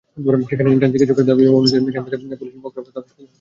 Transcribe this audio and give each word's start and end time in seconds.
সেখানে 0.49 0.69
ইন্টার্ন 0.69 0.93
চিকিৎসকদের 0.93 1.27
দাবি 1.29 1.43
অনুযায়ী 1.49 1.81
ক্যাম্পাসে 1.87 2.17
পুলিশ 2.41 2.53
বক্স 2.55 2.75
স্থাপনের 2.75 2.87
সিদ্ধান্ত 2.87 3.09
হয়। 3.11 3.27